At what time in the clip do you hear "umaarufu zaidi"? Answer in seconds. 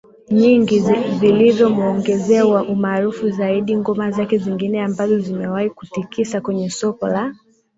2.45-3.75